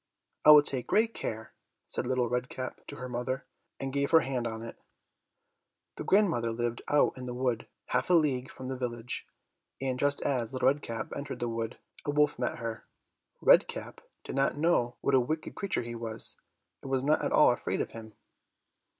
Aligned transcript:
"I 0.45 0.49
will 0.49 0.63
take 0.63 0.87
great 0.87 1.13
care," 1.13 1.53
said 1.87 2.07
Little 2.07 2.27
Red 2.27 2.49
Cap 2.49 2.81
to 2.87 2.95
her 2.95 3.07
mother, 3.07 3.45
and 3.79 3.93
gave 3.93 4.09
her 4.09 4.21
hand 4.21 4.47
on 4.47 4.63
it. 4.63 4.79
The 5.95 6.03
grandmother 6.03 6.51
lived 6.51 6.81
out 6.87 7.15
in 7.15 7.27
the 7.27 7.35
wood, 7.35 7.67
half 7.89 8.09
a 8.09 8.15
league 8.15 8.49
from 8.49 8.67
the 8.67 8.77
village, 8.79 9.27
and 9.79 9.99
just 9.99 10.23
as 10.23 10.53
Little 10.53 10.69
Red 10.69 10.81
Cap 10.81 11.13
entered 11.15 11.39
the 11.39 11.47
wood, 11.49 11.77
a 12.03 12.09
wolf 12.09 12.39
met 12.39 12.57
her. 12.57 12.87
Red 13.41 13.67
Cap 13.67 14.01
did 14.23 14.33
not 14.35 14.57
know 14.57 14.95
what 15.01 15.13
a 15.13 15.19
wicked 15.19 15.53
creature 15.53 15.83
he 15.83 15.93
was, 15.93 16.41
and 16.81 16.89
was 16.89 17.03
not 17.03 17.23
at 17.23 17.31
all 17.31 17.51
afraid 17.51 17.79
of 17.79 17.91
him. 17.91 18.15